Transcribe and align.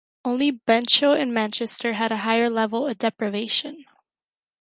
Only 0.25 0.51
Benchill 0.51 1.15
in 1.15 1.31
Manchester 1.31 1.93
had 1.93 2.11
a 2.11 2.17
higher 2.17 2.49
level 2.49 2.87
of 2.87 2.97
deprivation. 2.97 3.85